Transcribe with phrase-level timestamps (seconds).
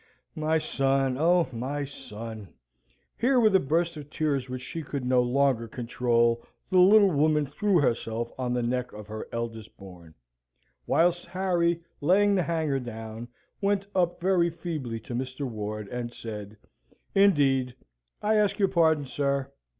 [0.33, 2.47] My son, O my son!"
[3.19, 7.45] Here, with a burst of tears which she could no longer control, the little woman
[7.45, 10.15] threw herself on the neck of her eldest born;
[10.87, 13.27] whilst Harry, laying the hanger down,
[13.61, 15.47] went up very feebly to Mr.
[15.47, 16.57] Ward, and said,
[17.13, 17.75] "Indeed,
[18.23, 19.51] I ask your pardon, sir.